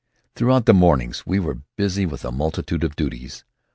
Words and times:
Throughout 0.33 0.65
the 0.65 0.73
mornings 0.73 1.27
we 1.27 1.37
were 1.37 1.59
busy 1.75 2.07
with 2.07 2.25
a 2.25 2.31
multitude 2.31 2.83
of 2.83 2.95
duties. 2.95 3.43